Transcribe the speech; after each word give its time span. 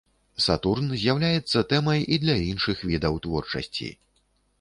Сатурн 0.43 0.87
з'яўляецца 1.01 1.63
тэмай 1.73 2.01
і 2.17 2.19
для 2.23 2.35
іншых 2.53 2.81
відаў 2.93 3.21
творчасці. 3.27 3.91